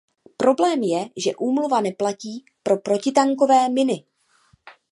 Problém 0.37 0.83
je, 0.83 1.09
že 1.17 1.35
úmluva 1.35 1.81
neplatí 1.81 2.45
pro 2.63 2.77
protitankové 2.77 3.69
miny. 3.69 4.05